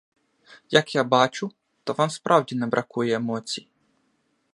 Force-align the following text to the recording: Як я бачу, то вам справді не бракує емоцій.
Як 0.79 0.93
я 0.95 1.03
бачу, 1.09 1.51
то 1.83 1.93
вам 1.93 2.09
справді 2.09 2.55
не 2.55 2.67
бракує 2.67 3.13
емоцій. 3.15 3.67